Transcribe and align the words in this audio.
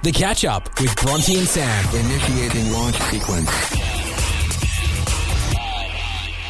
The 0.00 0.12
catch 0.12 0.44
up 0.44 0.68
with 0.80 0.94
Bronte 0.96 1.36
and 1.36 1.48
Sam. 1.48 1.84
Initiating 1.92 2.72
launch 2.72 2.96
sequence. 3.10 3.87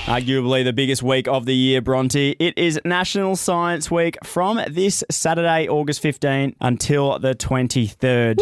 Arguably 0.08 0.64
the 0.64 0.72
biggest 0.72 1.02
week 1.02 1.28
of 1.28 1.44
the 1.44 1.54
year, 1.54 1.82
Bronte. 1.82 2.34
It 2.38 2.56
is 2.56 2.80
National 2.82 3.36
Science 3.36 3.90
Week 3.90 4.16
from 4.24 4.58
this 4.66 5.04
Saturday, 5.10 5.68
August 5.68 6.02
15th 6.02 6.54
until 6.62 7.18
the 7.18 7.34
23rd. 7.34 8.40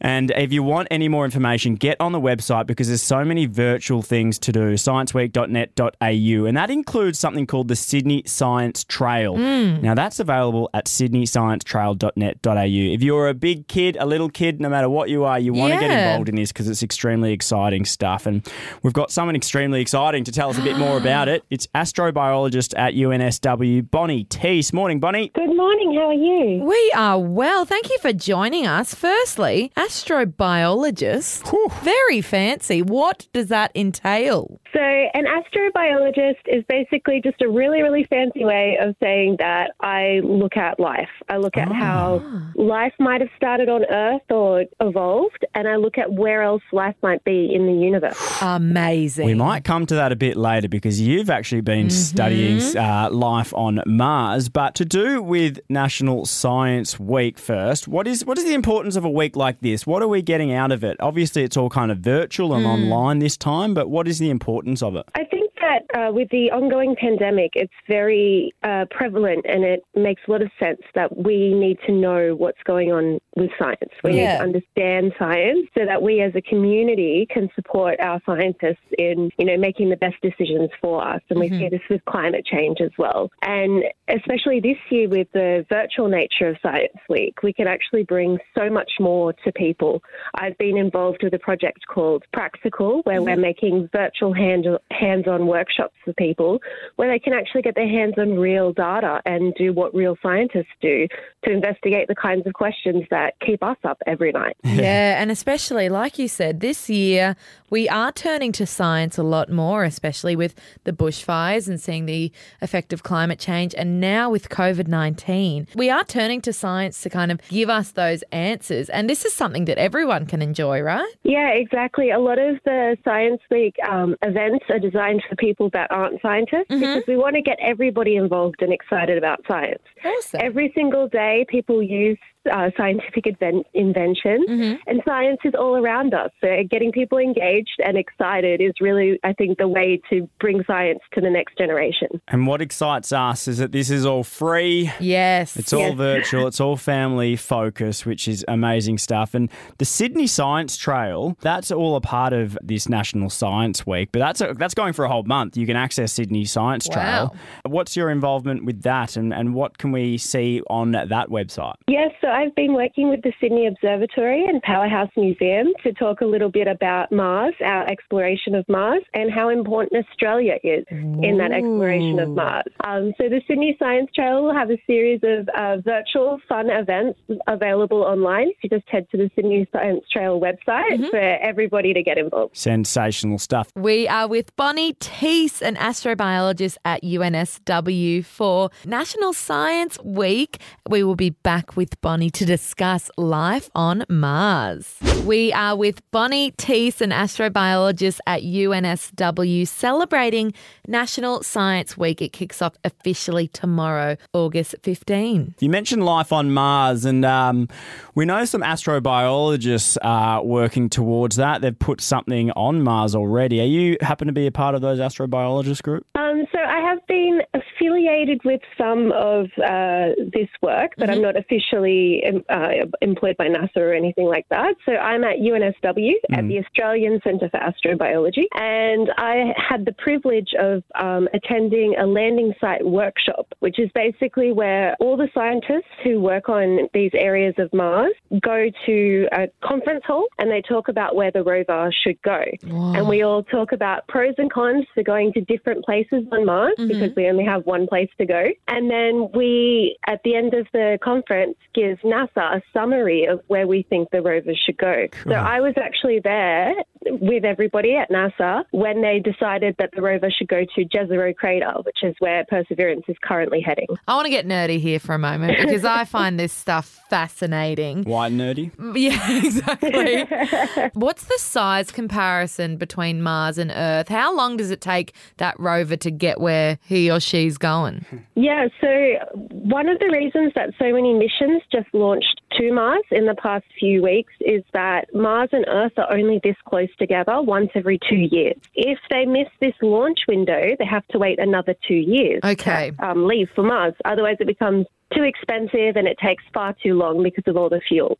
And 0.00 0.30
if 0.30 0.52
you 0.52 0.62
want 0.62 0.88
any 0.90 1.08
more 1.08 1.24
information, 1.24 1.74
get 1.74 2.00
on 2.00 2.12
the 2.12 2.20
website 2.20 2.66
because 2.66 2.88
there's 2.88 3.02
so 3.02 3.24
many 3.24 3.46
virtual 3.46 4.02
things 4.02 4.38
to 4.38 4.52
do. 4.52 4.74
Scienceweek.net.au. 4.74 6.46
And 6.46 6.56
that 6.56 6.70
includes 6.70 7.18
something 7.18 7.46
called 7.46 7.68
the 7.68 7.76
Sydney 7.76 8.22
Science 8.24 8.84
Trail. 8.84 9.34
Mm. 9.34 9.82
Now, 9.82 9.94
that's 9.94 10.20
available 10.20 10.70
at 10.72 10.86
sydneysciencetrail.net.au. 10.86 12.94
If 12.94 13.02
you're 13.02 13.28
a 13.28 13.34
big 13.34 13.68
kid, 13.68 13.98
a 14.00 14.06
little 14.06 14.30
kid, 14.30 14.60
no 14.60 14.70
matter 14.70 14.88
what 14.88 15.10
you 15.10 15.24
are, 15.24 15.38
you 15.38 15.52
want 15.52 15.74
to 15.74 15.80
get 15.80 15.90
involved 15.90 16.30
in 16.30 16.36
this 16.36 16.52
because 16.52 16.68
it's 16.68 16.82
extremely 16.82 17.32
exciting 17.32 17.84
stuff. 17.84 18.26
And 18.26 18.46
we've 18.82 18.94
got 18.94 19.10
someone 19.10 19.36
extremely 19.36 19.82
exciting 19.82 20.24
to 20.24 20.32
tell 20.32 20.48
us 20.48 20.56
a 20.56 20.62
bit 20.62 20.78
more 20.78 20.96
about 21.00 21.28
it. 21.28 21.44
It's 21.50 21.66
astrobiologist 21.68 22.78
at 22.78 22.94
UNSW, 22.94 23.90
Bonnie 23.90 24.24
Teece. 24.24 24.72
Morning, 24.72 25.00
Bonnie. 25.00 25.30
Good 25.34 25.56
morning. 25.56 25.94
How 25.94 26.08
are 26.08 26.14
you? 26.14 26.62
We 26.64 26.92
are 26.94 27.18
well. 27.18 27.64
Thank 27.64 27.90
you 27.90 27.98
for 27.98 28.12
joining 28.12 28.66
us. 28.66 28.94
Firstly, 28.94 29.72
astrobiologist. 29.76 31.50
Very 31.82 32.20
fancy. 32.20 32.82
What 32.82 33.26
does 33.32 33.48
that 33.48 33.72
entail? 33.74 34.60
So, 34.72 34.80
an 34.80 35.24
astrobiologist 35.24 36.46
is 36.46 36.64
basically 36.68 37.20
just 37.22 37.40
a 37.42 37.48
really, 37.48 37.82
really 37.82 38.04
fancy 38.04 38.44
way 38.44 38.78
of 38.80 38.94
saying 39.00 39.36
that 39.38 39.72
I 39.80 40.20
look 40.22 40.56
at 40.56 40.78
life. 40.78 41.08
I 41.28 41.38
look 41.38 41.56
at 41.56 41.68
ah. 41.68 41.74
how 41.74 42.22
life 42.54 42.92
might 42.98 43.20
have 43.20 43.30
started 43.36 43.68
on 43.68 43.84
Earth 43.90 44.22
or 44.30 44.64
evolved, 44.80 45.44
and 45.54 45.66
I 45.66 45.76
look 45.76 45.98
at 45.98 46.12
where 46.12 46.42
else 46.42 46.62
life 46.72 46.94
might 47.02 47.24
be 47.24 47.52
in 47.54 47.66
the 47.66 47.72
universe. 47.72 48.18
Amazing. 48.42 49.26
We 49.26 49.34
might 49.34 49.64
come 49.64 49.86
to 49.86 49.94
that 49.96 50.12
a 50.12 50.16
bit 50.16 50.36
later 50.36 50.68
because 50.68 50.89
you've 50.98 51.28
actually 51.28 51.60
been 51.60 51.90
studying 51.90 52.58
uh, 52.74 53.10
life 53.12 53.52
on 53.52 53.82
Mars. 53.84 54.48
But 54.48 54.74
to 54.76 54.86
do 54.86 55.22
with 55.22 55.60
National 55.68 56.24
Science 56.24 56.98
Week 56.98 57.38
first, 57.38 57.86
what 57.86 58.06
is 58.06 58.24
what 58.24 58.38
is 58.38 58.44
the 58.44 58.54
importance 58.54 58.96
of 58.96 59.04
a 59.04 59.10
week 59.10 59.36
like 59.36 59.60
this? 59.60 59.86
What 59.86 60.02
are 60.02 60.08
we 60.08 60.22
getting 60.22 60.52
out 60.52 60.72
of 60.72 60.82
it? 60.82 60.96
Obviously, 61.00 61.42
it's 61.42 61.58
all 61.58 61.68
kind 61.68 61.92
of 61.92 61.98
virtual 61.98 62.54
and 62.54 62.64
online 62.64 63.18
this 63.18 63.36
time, 63.36 63.74
but 63.74 63.90
what 63.90 64.08
is 64.08 64.18
the 64.18 64.30
importance 64.30 64.82
of 64.82 64.96
it? 64.96 65.04
I 65.14 65.24
think 65.24 65.49
that 65.70 65.98
uh, 65.98 66.12
with 66.12 66.28
the 66.30 66.50
ongoing 66.50 66.96
pandemic, 66.96 67.52
it's 67.54 67.72
very 67.88 68.52
uh, 68.62 68.84
prevalent 68.90 69.44
and 69.48 69.64
it 69.64 69.82
makes 69.94 70.22
a 70.26 70.30
lot 70.30 70.42
of 70.42 70.50
sense 70.58 70.80
that 70.94 71.16
we 71.16 71.54
need 71.54 71.78
to 71.86 71.92
know 71.92 72.34
what's 72.34 72.62
going 72.64 72.92
on 72.92 73.20
with 73.36 73.50
science. 73.58 73.92
We 74.02 74.12
need 74.12 74.26
to 74.26 74.42
understand 74.42 75.12
science 75.18 75.68
so 75.76 75.84
that 75.86 76.02
we 76.02 76.20
as 76.20 76.32
a 76.34 76.42
community 76.42 77.26
can 77.30 77.48
support 77.54 78.00
our 78.00 78.20
scientists 78.26 78.78
in, 78.98 79.30
you 79.38 79.44
know, 79.44 79.56
making 79.56 79.90
the 79.90 79.96
best 79.96 80.16
decisions 80.22 80.70
for 80.80 81.06
us. 81.06 81.20
And 81.30 81.38
we 81.38 81.48
see 81.48 81.68
this 81.68 81.80
with 81.88 82.04
climate 82.06 82.44
change 82.44 82.78
as 82.80 82.90
well. 82.98 83.30
And 83.42 83.84
especially 84.08 84.60
this 84.60 84.76
year 84.90 85.08
with 85.08 85.28
the 85.32 85.64
virtual 85.68 86.08
nature 86.08 86.48
of 86.48 86.56
Science 86.62 86.98
Week, 87.08 87.42
we 87.42 87.52
can 87.52 87.66
actually 87.66 88.02
bring 88.02 88.38
so 88.58 88.68
much 88.68 88.90
more 88.98 89.32
to 89.44 89.52
people. 89.52 90.02
I've 90.34 90.58
been 90.58 90.76
involved 90.76 91.22
with 91.22 91.34
a 91.34 91.38
project 91.38 91.86
called 91.86 92.24
Praxical, 92.34 93.04
where 93.04 93.22
we're 93.22 93.36
making 93.36 93.88
virtual 93.92 94.32
hand, 94.32 94.66
hands-on 94.90 95.46
workshops 95.60 95.94
for 96.04 96.12
people, 96.14 96.58
where 96.96 97.10
they 97.10 97.18
can 97.18 97.32
actually 97.32 97.62
get 97.62 97.74
their 97.74 97.88
hands 97.88 98.14
on 98.18 98.38
real 98.38 98.72
data 98.72 99.20
and 99.26 99.54
do 99.54 99.72
what 99.72 99.94
real 99.94 100.16
scientists 100.22 100.74
do 100.80 101.06
to 101.44 101.50
investigate 101.50 102.08
the 102.08 102.14
kinds 102.14 102.46
of 102.46 102.54
questions 102.54 103.04
that 103.10 103.34
keep 103.44 103.62
us 103.62 103.76
up 103.84 103.98
every 104.06 104.32
night. 104.32 104.56
Yeah, 104.64 105.20
and 105.20 105.30
especially, 105.30 105.88
like 105.88 106.18
you 106.18 106.28
said, 106.28 106.60
this 106.60 106.88
year 106.88 107.36
we 107.70 107.88
are 107.88 108.12
turning 108.12 108.52
to 108.52 108.66
science 108.66 109.18
a 109.18 109.22
lot 109.22 109.50
more, 109.50 109.84
especially 109.84 110.36
with 110.36 110.54
the 110.84 110.92
bushfires 110.92 111.68
and 111.68 111.80
seeing 111.80 112.06
the 112.06 112.32
effect 112.60 112.92
of 112.92 113.02
climate 113.02 113.38
change. 113.38 113.74
And 113.76 114.00
now 114.00 114.30
with 114.30 114.48
COVID 114.48 114.88
19, 114.88 115.68
we 115.74 115.90
are 115.90 116.04
turning 116.04 116.40
to 116.42 116.52
science 116.52 117.00
to 117.02 117.10
kind 117.10 117.30
of 117.30 117.40
give 117.48 117.68
us 117.68 117.92
those 117.92 118.22
answers. 118.32 118.88
And 118.88 119.08
this 119.08 119.24
is 119.24 119.32
something 119.32 119.66
that 119.66 119.78
everyone 119.78 120.26
can 120.26 120.40
enjoy, 120.40 120.80
right? 120.80 121.12
Yeah, 121.22 121.50
exactly. 121.50 122.10
A 122.10 122.18
lot 122.18 122.38
of 122.38 122.56
the 122.64 122.96
Science 123.04 123.40
Week 123.50 123.76
um, 123.88 124.16
events 124.22 124.64
are 124.70 124.78
designed 124.78 125.22
for 125.28 125.36
people 125.36 125.49
that 125.72 125.90
aren't 125.90 126.20
scientists 126.22 126.70
mm-hmm. 126.70 126.80
because 126.80 127.02
we 127.06 127.16
want 127.16 127.34
to 127.36 127.42
get 127.42 127.58
everybody 127.60 128.16
involved 128.16 128.62
and 128.62 128.72
excited 128.72 129.18
about 129.18 129.40
science. 129.48 129.82
Awesome. 130.04 130.40
Every 130.42 130.72
single 130.74 131.08
day, 131.08 131.46
people 131.48 131.82
use 131.82 132.18
uh, 132.50 132.70
scientific 132.76 133.24
inven- 133.24 133.64
inventions, 133.74 134.44
and 134.86 135.02
science 135.04 135.38
is 135.44 135.52
all 135.58 135.76
around 135.76 136.14
us. 136.14 136.30
So, 136.40 136.48
getting 136.70 136.92
people 136.92 137.18
engaged 137.18 137.80
and 137.84 137.96
excited 137.96 138.60
is 138.60 138.72
really, 138.80 139.18
I 139.24 139.32
think, 139.32 139.58
the 139.58 139.68
way 139.68 140.00
to 140.10 140.28
bring 140.40 140.62
science 140.66 141.00
to 141.14 141.20
the 141.20 141.30
next 141.30 141.58
generation. 141.58 142.08
And 142.28 142.46
what 142.46 142.62
excites 142.62 143.12
us 143.12 143.46
is 143.48 143.58
that 143.58 143.72
this 143.72 143.90
is 143.90 144.06
all 144.06 144.24
free. 144.24 144.90
yes. 145.00 145.56
It's 145.56 145.72
all 145.72 145.80
Yes. 145.80 145.94
virtual. 145.94 146.46
It's 146.46 146.60
all 146.60 146.76
family 146.76 147.36
focused, 147.36 148.06
which 148.06 148.26
is 148.28 148.44
amazing 148.48 148.98
stuff. 148.98 149.34
And 149.34 149.50
the 149.78 149.84
Sydney 149.84 150.26
Science 150.26 150.76
Trail, 150.76 151.36
that's 151.40 151.70
all 151.70 151.96
a 151.96 152.00
part 152.00 152.32
of 152.32 152.56
this 152.62 152.88
National 152.88 153.30
Science 153.30 153.86
Week. 153.86 154.10
But 154.12 154.20
that's 154.20 154.40
a, 154.40 154.54
that's 154.54 154.74
going 154.74 154.92
for 154.92 155.04
a 155.04 155.08
whole 155.08 155.24
month. 155.24 155.56
You 155.56 155.66
can 155.66 155.76
access 155.76 156.12
Sydney 156.12 156.44
Science 156.44 156.88
Wow. 156.88 156.94
Trail. 156.94 157.36
What's 157.66 157.96
your 157.96 158.10
involvement 158.10 158.64
with 158.64 158.82
that, 158.82 159.16
and, 159.16 159.32
and 159.34 159.54
what 159.54 159.78
can 159.78 159.92
we 159.92 160.16
see 160.18 160.62
on 160.70 160.92
that 160.92 161.28
website? 161.28 161.74
Yes, 161.86 162.10
so 162.20 162.28
I've 162.30 162.54
been 162.54 162.74
working 162.74 163.08
with 163.10 163.22
the 163.22 163.32
Sydney 163.40 163.66
Observatory 163.66 164.44
and 164.46 164.62
Powerhouse 164.62 165.10
Museum 165.16 165.68
to 165.82 165.92
talk 165.92 166.20
a 166.20 166.24
little 166.24 166.50
bit 166.50 166.68
about 166.68 167.10
Mars, 167.10 167.54
our 167.64 167.86
exploration 167.88 168.54
of 168.54 168.64
Mars, 168.68 169.02
and 169.14 169.30
how 169.32 169.48
important 169.48 170.04
Australia 170.06 170.54
is 170.62 170.84
in 170.90 171.38
that 171.38 171.52
exploration 171.52 172.18
of 172.18 172.30
Mars. 172.30 172.64
Um, 172.84 173.12
so 173.18 173.28
the 173.28 173.40
Sydney 173.46 173.76
Science 173.78 174.10
Trail 174.14 174.44
will 174.44 174.54
have 174.54 174.70
a 174.70 174.80
series 174.86 175.20
of 175.22 175.48
uh, 175.48 175.78
virtual 175.82 176.40
fun 176.48 176.70
events 176.70 177.18
available 177.46 178.02
online. 178.02 178.48
So 178.48 178.54
you 178.64 178.70
just 178.70 178.88
head 178.88 179.08
to 179.10 179.16
the 179.16 179.30
Sydney 179.34 179.66
Science 179.72 180.04
Trail 180.12 180.40
website 180.40 181.10
for 181.10 181.18
everybody 181.18 181.92
to 181.94 182.02
get 182.02 182.18
involved. 182.18 182.56
Sensational 182.56 183.38
stuff. 183.38 183.70
We 183.74 184.06
are 184.08 184.28
with 184.28 184.54
Bonnie 184.56 184.94
Teece, 184.94 185.62
an 185.62 185.76
astrobiologist 185.76 186.76
at 186.84 187.02
UNSW 187.02 188.24
for 188.24 188.70
National 188.84 189.32
Science 189.32 189.98
Week. 190.04 190.60
We 190.88 191.02
will 191.02 191.16
be 191.16 191.30
back 191.30 191.76
with 191.76 192.00
Bonnie 192.00 192.19
to 192.28 192.44
discuss 192.44 193.10
life 193.16 193.70
on 193.74 194.04
Mars. 194.10 194.96
We 195.24 195.52
are 195.52 195.76
with 195.76 196.02
Bonnie 196.10 196.50
Teece, 196.52 197.00
an 197.00 197.10
astrobiologist 197.10 198.18
at 198.26 198.42
UNSW, 198.42 199.66
celebrating 199.66 200.52
National 200.86 201.42
Science 201.42 201.96
Week. 201.96 202.20
It 202.20 202.34
kicks 202.34 202.60
off 202.60 202.74
officially 202.84 203.48
tomorrow, 203.48 204.16
August 204.34 204.74
15. 204.82 205.54
You 205.60 205.70
mentioned 205.70 206.04
life 206.04 206.32
on 206.32 206.50
Mars, 206.52 207.04
and 207.04 207.24
um, 207.24 207.68
we 208.14 208.24
know 208.24 208.44
some 208.44 208.62
astrobiologists 208.62 209.96
are 210.02 210.44
working 210.44 210.90
towards 210.90 211.36
that. 211.36 211.62
They've 211.62 211.78
put 211.78 212.00
something 212.00 212.50
on 212.50 212.82
Mars 212.82 213.14
already. 213.14 213.60
Are 213.60 213.64
you 213.64 213.96
happen 214.00 214.26
to 214.26 214.32
be 214.32 214.46
a 214.46 214.52
part 214.52 214.74
of 214.74 214.82
those 214.82 214.98
astrobiologist 214.98 215.82
group? 215.82 216.04
Um, 216.30 216.44
so 216.52 216.58
I 216.58 216.80
have 216.80 217.06
been 217.06 217.40
affiliated 217.54 218.40
with 218.44 218.60
some 218.78 219.12
of 219.12 219.46
uh, 219.58 220.14
this 220.32 220.48
work, 220.62 220.92
but 220.96 221.10
I'm 221.10 221.22
not 221.22 221.36
officially 221.36 222.22
uh, 222.48 222.68
employed 223.00 223.36
by 223.36 223.48
NASA 223.48 223.76
or 223.76 223.92
anything 223.92 224.26
like 224.26 224.46
that. 224.50 224.74
So 224.86 224.92
I'm 224.92 225.24
at 225.24 225.38
UNSW 225.38 226.12
at 226.32 226.46
the 226.48 226.58
Australian 226.58 227.20
Centre 227.22 227.48
for 227.50 227.58
Astrobiology, 227.58 228.44
and 228.54 229.10
I 229.16 229.52
had 229.56 229.84
the 229.84 229.92
privilege 229.92 230.50
of 230.58 230.82
um, 230.94 231.28
attending 231.34 231.96
a 231.98 232.06
landing 232.06 232.52
site 232.60 232.84
workshop, 232.84 233.46
which 233.60 233.78
is 233.78 233.90
basically 233.94 234.52
where 234.52 234.96
all 235.00 235.16
the 235.16 235.28
scientists 235.34 235.90
who 236.04 236.20
work 236.20 236.48
on 236.48 236.88
these 236.94 237.10
areas 237.14 237.54
of 237.58 237.72
Mars 237.72 238.12
go 238.42 238.70
to 238.86 239.28
a 239.32 239.48
conference 239.66 240.04
hall 240.06 240.26
and 240.38 240.50
they 240.50 240.62
talk 240.62 240.88
about 240.88 241.16
where 241.16 241.30
the 241.30 241.42
rover 241.42 241.92
should 242.02 242.20
go. 242.22 242.42
And 242.62 243.08
we 243.08 243.22
all 243.22 243.42
talk 243.42 243.72
about 243.72 244.06
pros 244.08 244.34
and 244.38 244.50
cons 244.52 244.86
for 244.94 245.02
going 245.02 245.32
to 245.32 245.40
different 245.42 245.84
places 245.84 246.19
on 246.32 246.44
Mars 246.44 246.74
mm-hmm. 246.78 246.88
because 246.88 247.14
we 247.16 247.28
only 247.28 247.44
have 247.44 247.66
one 247.66 247.86
place 247.86 248.10
to 248.18 248.26
go. 248.26 248.46
And 248.68 248.90
then 248.90 249.28
we, 249.34 249.96
at 250.06 250.22
the 250.24 250.34
end 250.34 250.54
of 250.54 250.66
the 250.72 250.98
conference, 251.02 251.56
give 251.74 251.98
NASA 252.00 252.56
a 252.56 252.62
summary 252.72 253.24
of 253.24 253.40
where 253.48 253.66
we 253.66 253.82
think 253.82 254.10
the 254.10 254.22
rover 254.22 254.52
should 254.54 254.78
go. 254.78 255.06
So 255.24 255.32
I 255.32 255.60
was 255.60 255.74
actually 255.76 256.20
there 256.20 256.74
with 257.06 257.44
everybody 257.44 257.96
at 257.96 258.10
NASA 258.10 258.64
when 258.70 259.02
they 259.02 259.20
decided 259.20 259.76
that 259.78 259.90
the 259.94 260.02
rover 260.02 260.30
should 260.30 260.48
go 260.48 260.64
to 260.74 260.84
Jezero 260.84 261.34
Crater, 261.34 261.72
which 261.84 261.98
is 262.02 262.14
where 262.18 262.44
Perseverance 262.48 263.04
is 263.08 263.16
currently 263.22 263.60
heading. 263.60 263.86
I 264.06 264.14
want 264.14 264.26
to 264.26 264.30
get 264.30 264.46
nerdy 264.46 264.80
here 264.80 265.00
for 265.00 265.14
a 265.14 265.18
moment 265.18 265.58
because 265.58 265.84
I 265.84 266.04
find 266.06 266.38
this 266.38 266.52
stuff 266.52 267.00
fascinating. 267.08 268.04
Why 268.04 268.28
nerdy. 268.28 268.74
Mm, 268.76 268.98
yeah, 268.98 269.38
exactly. 269.44 270.90
What's 270.94 271.24
the 271.24 271.38
size 271.38 271.90
comparison 271.90 272.76
between 272.76 273.22
Mars 273.22 273.58
and 273.58 273.70
Earth? 273.74 274.08
How 274.08 274.34
long 274.34 274.56
does 274.56 274.70
it 274.70 274.80
take 274.80 275.14
that 275.38 275.58
rover 275.58 275.96
to 275.96 276.10
get 276.10 276.40
where 276.40 276.78
he 276.86 277.10
or 277.10 277.20
she's 277.20 277.58
going? 277.58 278.04
Yeah, 278.40 278.68
so 278.80 278.88
one 279.34 279.88
of 279.88 279.98
the 279.98 280.08
reasons 280.10 280.52
that 280.54 280.70
so 280.78 280.92
many 280.92 281.12
missions 281.12 281.62
just 281.70 281.92
launched 281.92 282.40
to 282.52 282.72
Mars 282.72 283.04
in 283.10 283.26
the 283.26 283.34
past 283.34 283.64
few 283.78 284.02
weeks 284.02 284.32
is 284.40 284.62
that 284.72 285.12
Mars 285.14 285.50
and 285.52 285.66
Earth 285.68 285.92
are 285.98 286.10
only 286.10 286.40
this 286.42 286.56
close 286.66 286.88
together 286.98 287.40
once 287.40 287.70
every 287.74 287.98
two 288.08 288.16
years. 288.30 288.56
If 288.74 288.98
they 289.10 289.24
miss 289.26 289.48
this 289.60 289.74
launch 289.82 290.20
window, 290.28 290.74
they 290.78 290.84
have 290.84 291.06
to 291.08 291.18
wait 291.18 291.38
another 291.38 291.74
two 291.86 291.94
years 291.94 292.40
Okay. 292.44 292.92
to 292.98 293.10
um, 293.10 293.26
leave 293.26 293.48
for 293.54 293.62
Mars. 293.62 293.94
Otherwise, 294.04 294.36
it 294.40 294.46
becomes 294.46 294.86
too 295.14 295.22
expensive 295.22 295.96
and 295.96 296.06
it 296.08 296.18
takes 296.18 296.42
far 296.54 296.74
too 296.82 296.94
long 296.94 297.22
because 297.22 297.44
of 297.46 297.56
all 297.56 297.68
the 297.68 297.80
fuel. 297.88 298.18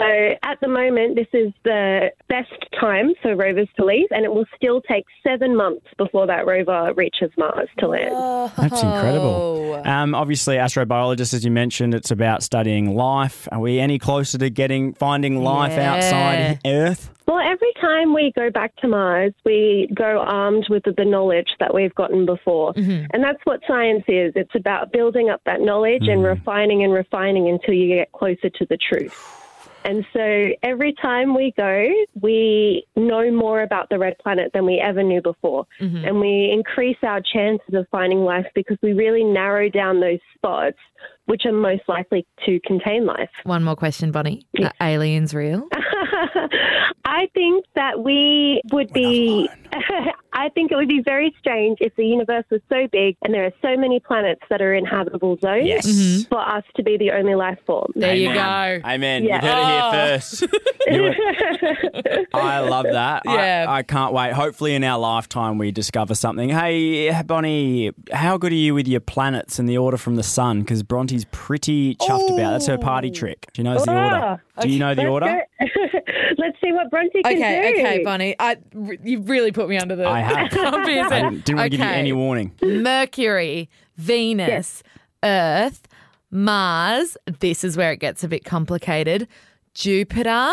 So 0.00 0.30
at 0.42 0.58
the 0.60 0.66
moment, 0.68 1.14
this 1.14 1.28
is 1.32 1.52
the 1.64 2.10
best 2.28 2.50
time 2.80 3.12
for 3.22 3.36
rovers 3.36 3.68
to 3.76 3.84
leave, 3.84 4.08
and 4.10 4.24
it 4.24 4.32
will 4.34 4.46
still 4.56 4.80
take 4.80 5.04
seven 5.24 5.54
months 5.54 5.86
before 5.96 6.26
that 6.26 6.44
rover 6.44 6.92
reaches 6.96 7.30
Mars 7.38 7.68
to 7.78 7.86
land. 7.88 8.10
That's 8.56 8.82
Oh. 8.82 8.86
incredible. 8.96 9.82
Um, 9.84 10.14
obviously, 10.16 10.56
astrobiologists, 10.56 11.34
as 11.34 11.44
you 11.44 11.52
mentioned, 11.52 11.94
it's 11.94 12.10
about 12.10 12.42
studying 12.42 12.96
life. 12.96 13.46
Are 13.52 13.60
we 13.60 13.78
any 13.78 13.98
closer 14.00 14.38
to 14.38 14.50
getting 14.50 14.92
finding 14.94 15.42
life 15.44 15.72
Yeah. 15.76 15.94
outside 15.94 16.58
Earth? 16.66 17.10
Well, 17.28 17.38
every 17.38 17.72
time 17.80 18.12
we 18.12 18.32
go 18.34 18.50
back 18.50 18.74
to 18.76 18.88
Mars, 18.88 19.32
we 19.44 19.88
go 19.94 20.18
armed 20.26 20.66
with 20.68 20.82
the 20.84 21.04
knowledge 21.04 21.46
that 21.60 21.72
we've 21.72 21.94
gotten 21.94 22.26
before. 22.26 22.72
And 22.76 23.22
that's 23.22 23.38
what 23.44 23.60
science 23.68 24.02
is. 24.08 24.32
It's 24.34 24.54
about 24.56 24.90
building 24.92 25.30
up 25.30 25.40
that 25.46 25.60
knowledge 25.60 26.08
and 26.12 26.22
mm. 26.22 26.36
refining 26.36 26.84
and 26.84 26.92
refining 26.92 27.48
until 27.48 27.74
you 27.74 27.88
get 27.88 28.12
closer 28.12 28.50
to 28.50 28.66
the 28.68 28.76
truth. 28.76 29.38
And 29.84 30.04
so 30.12 30.48
every 30.62 30.94
time 31.02 31.34
we 31.34 31.52
go, 31.56 31.88
we 32.20 32.86
know 32.96 33.30
more 33.32 33.62
about 33.62 33.88
the 33.90 33.98
red 33.98 34.16
planet 34.18 34.52
than 34.54 34.64
we 34.64 34.78
ever 34.78 35.02
knew 35.02 35.20
before. 35.20 35.66
Mm-hmm. 35.80 36.04
And 36.04 36.20
we 36.20 36.50
increase 36.52 36.98
our 37.02 37.20
chances 37.20 37.74
of 37.74 37.86
finding 37.90 38.20
life 38.20 38.46
because 38.54 38.78
we 38.82 38.92
really 38.92 39.24
narrow 39.24 39.68
down 39.68 40.00
those 40.00 40.20
spots 40.36 40.78
which 41.26 41.42
are 41.46 41.52
most 41.52 41.82
likely 41.88 42.26
to 42.44 42.60
contain 42.66 43.06
life. 43.06 43.30
One 43.44 43.62
more 43.62 43.76
question, 43.76 44.10
Bonnie. 44.10 44.44
Are 44.60 44.72
aliens 44.80 45.34
real? 45.34 45.68
I 47.04 47.28
think 47.34 47.64
that 47.74 48.00
we 48.00 48.60
would 48.72 48.92
be. 48.92 49.48
I 50.34 50.48
think 50.48 50.72
it 50.72 50.76
would 50.76 50.88
be 50.88 51.02
very 51.04 51.34
strange 51.38 51.78
if 51.80 51.94
the 51.96 52.06
universe 52.06 52.44
was 52.50 52.60
so 52.68 52.86
big 52.90 53.16
and 53.22 53.34
there 53.34 53.44
are 53.44 53.52
so 53.60 53.76
many 53.78 54.00
planets 54.00 54.40
that 54.50 54.62
are 54.62 54.72
in 54.74 54.84
habitable 54.84 55.36
zones 55.40 55.66
Yes. 55.66 55.86
Mm-hmm. 55.86 56.28
for 56.28 56.40
us 56.40 56.64
to 56.76 56.82
be 56.82 56.96
the 56.96 57.10
only 57.12 57.34
life 57.34 57.58
form. 57.66 57.92
There 57.94 58.14
you 58.14 58.30
Amen. 58.30 58.80
go. 58.82 58.88
Amen. 58.88 59.24
Yeah. 59.24 59.34
You 59.36 59.40
heard 59.48 59.58
it 59.58 59.66
here 59.66 59.82
oh. 59.84 59.92
first. 59.92 60.44
You 60.90 61.02
were- 61.02 62.24
I 62.34 62.58
love 62.60 62.86
that. 62.90 63.22
I- 63.26 63.34
Yeah. 63.34 63.66
I, 63.68 63.82
can't 63.82 64.12
wait. 64.12 64.32
Hopefully, 64.32 64.74
in 64.74 64.82
our 64.84 64.98
lifetime, 64.98 65.58
we 65.58 65.70
discover 65.70 66.14
something. 66.14 66.48
Hey, 66.48 67.22
Bonnie, 67.22 67.92
how 68.12 68.36
good 68.36 68.52
are 68.52 68.56
you 68.56 68.74
with 68.74 68.88
your 68.88 69.00
planets 69.00 69.58
and 69.58 69.68
the 69.68 69.78
order 69.78 69.96
from 69.96 70.16
the 70.16 70.22
sun? 70.22 70.60
Because 70.60 70.82
Bronte's 70.82 71.24
pretty 71.30 71.94
chuffed 71.96 72.32
about. 72.34 72.52
That's 72.52 72.66
her 72.66 72.78
party 72.78 73.10
trick. 73.10 73.48
She 73.54 73.62
knows 73.62 73.84
the 73.84 73.92
order. 73.94 74.42
Do 74.60 74.68
you 74.68 74.78
know 74.78 74.94
the 74.94 75.06
order? 75.06 75.42
go- 76.06 76.12
Let's 76.38 76.56
see 76.62 76.72
what 76.72 76.90
Bronte 76.90 77.22
can 77.22 77.32
Okay, 77.32 77.36
do. 77.36 77.68
okay, 77.68 77.80
okay, 77.80 78.04
Bonnie. 78.04 78.34
I, 78.38 78.56
you've 79.02 79.28
really 79.28 79.52
put 79.52 79.68
me 79.68 79.76
under 79.78 79.96
the. 79.96 80.06
I 80.08 80.20
have. 80.20 80.48
I'm 80.74 80.84
being 80.86 80.98
I 81.04 81.08
didn't, 81.30 81.44
didn't 81.44 81.58
want 81.58 81.72
to 81.72 81.76
give 81.78 81.86
you 81.86 81.92
any 81.92 82.12
warning. 82.12 82.52
Mercury, 82.62 83.68
Venus, 83.96 84.82
Earth, 85.24 85.86
Mars. 86.30 87.16
This 87.40 87.64
is 87.64 87.76
where 87.76 87.92
it 87.92 87.98
gets 88.00 88.24
a 88.24 88.28
bit 88.28 88.44
complicated. 88.44 89.28
Jupiter, 89.74 90.52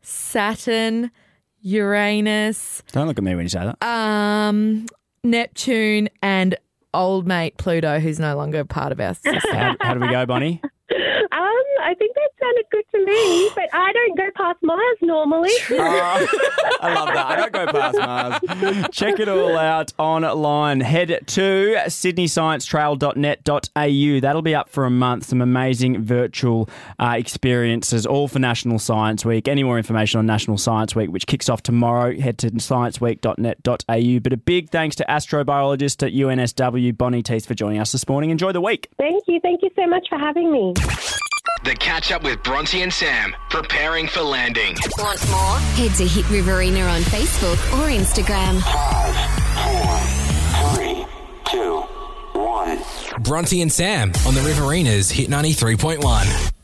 Saturn, 0.00 1.10
Uranus, 1.60 2.82
Don't 2.92 3.06
look 3.06 3.18
at 3.18 3.24
me 3.24 3.34
when 3.34 3.44
you 3.44 3.48
say 3.50 3.64
that. 3.64 3.86
um, 3.86 4.86
Neptune, 5.24 6.08
and 6.22 6.56
old 6.94 7.26
mate 7.26 7.56
Pluto, 7.58 7.98
who's 8.00 8.18
no 8.18 8.36
longer 8.36 8.64
part 8.64 8.92
of 8.92 9.00
our 9.00 9.14
system. 9.14 9.40
How, 9.52 9.76
how 9.80 9.94
do 9.94 10.00
we 10.00 10.08
go, 10.08 10.24
Bonnie? 10.26 10.62
I 11.88 11.94
think 11.94 12.14
that 12.16 12.30
sounded 12.38 12.66
good 12.70 12.84
to 12.92 12.98
me, 13.02 13.50
but 13.54 13.70
I 13.72 13.90
don't 13.94 14.14
go 14.14 14.28
past 14.36 14.58
Mars 14.62 14.98
normally. 15.00 15.48
Oh, 15.70 15.78
I 16.82 16.92
love 16.92 17.08
that. 17.14 17.26
I 17.26 17.36
don't 17.36 17.50
go 17.50 17.66
past 17.72 17.96
Mars. 17.96 18.38
Check 18.92 19.18
it 19.18 19.26
all 19.26 19.56
out 19.56 19.94
online. 19.98 20.82
Head 20.82 21.26
to 21.28 21.76
sydneysciencetrail.net.au. 21.86 24.20
That'll 24.20 24.42
be 24.42 24.54
up 24.54 24.68
for 24.68 24.84
a 24.84 24.90
month. 24.90 25.24
Some 25.24 25.40
amazing 25.40 26.04
virtual 26.04 26.68
uh, 26.98 27.14
experiences, 27.16 28.04
all 28.04 28.28
for 28.28 28.38
National 28.38 28.78
Science 28.78 29.24
Week. 29.24 29.48
Any 29.48 29.62
more 29.62 29.78
information 29.78 30.18
on 30.18 30.26
National 30.26 30.58
Science 30.58 30.94
Week, 30.94 31.10
which 31.10 31.26
kicks 31.26 31.48
off 31.48 31.62
tomorrow, 31.62 32.14
head 32.20 32.36
to 32.40 32.50
scienceweek.net.au. 32.50 34.20
But 34.20 34.32
a 34.34 34.36
big 34.36 34.68
thanks 34.68 34.94
to 34.96 35.06
astrobiologist 35.08 36.06
at 36.06 36.12
UNSW, 36.12 36.98
Bonnie 36.98 37.22
Teece, 37.22 37.46
for 37.46 37.54
joining 37.54 37.80
us 37.80 37.92
this 37.92 38.06
morning. 38.06 38.28
Enjoy 38.28 38.52
the 38.52 38.60
week. 38.60 38.90
Thank 38.98 39.24
you. 39.26 39.40
Thank 39.40 39.62
you 39.62 39.70
so 39.74 39.86
much 39.86 40.06
for 40.10 40.18
having 40.18 40.52
me. 40.52 40.74
The 41.64 41.74
catch 41.74 42.12
up 42.12 42.22
with 42.22 42.42
Bronte 42.42 42.82
and 42.82 42.92
Sam, 42.92 43.34
preparing 43.50 44.06
for 44.06 44.20
landing. 44.20 44.76
Want 44.96 45.28
more? 45.28 45.58
Head 45.76 45.92
to 45.96 46.06
Hit 46.06 46.28
Riverina 46.30 46.80
on 46.80 47.02
Facebook 47.02 47.58
or 47.78 47.88
Instagram. 47.90 48.62
Three, 50.74 51.04
two, 51.50 51.80
one. 52.38 52.78
Bronte 53.22 53.60
and 53.60 53.72
Sam 53.72 54.12
on 54.26 54.34
the 54.34 54.42
Riverina's 54.42 55.10
Hit 55.10 55.28
93.1. 55.28 56.57